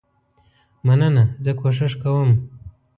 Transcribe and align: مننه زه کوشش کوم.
مننه 0.85 1.23
زه 1.43 1.51
کوشش 1.61 1.93
کوم. 2.01 2.29